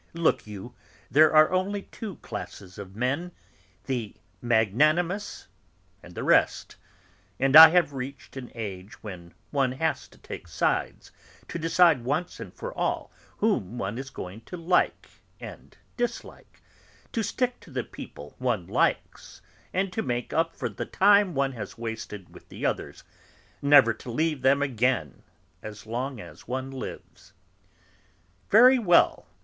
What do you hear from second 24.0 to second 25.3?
leave them again